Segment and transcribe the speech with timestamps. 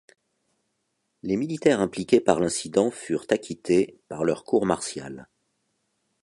[1.21, 5.27] Les militaires impliqués par l'incident furent acquittés par leur cour martiale.